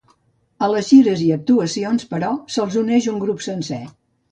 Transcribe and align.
A 0.67 0.69
les 0.71 0.89
gires 0.93 1.21
i 1.25 1.27
actuacions, 1.35 2.07
però, 2.15 2.33
se’ls 2.57 2.81
uneix 2.85 3.13
un 3.15 3.23
grup 3.27 3.47
sencer. 3.53 3.83